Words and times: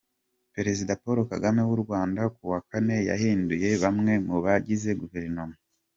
Perezida 0.55 0.91
Paul 1.03 1.19
Kagame 1.31 1.61
w'u 1.69 1.79
Rwanda 1.83 2.21
ku 2.35 2.43
wa 2.51 2.59
kane 2.69 2.97
yahinduye 3.09 3.69
bamwe 3.83 4.13
mu 4.27 4.37
bagize 4.45 4.89
guverinoma. 5.01 5.55